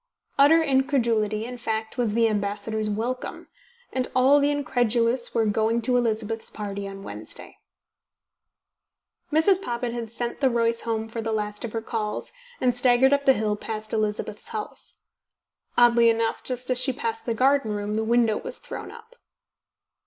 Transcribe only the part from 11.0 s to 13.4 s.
for the last of her calls, and staggered up the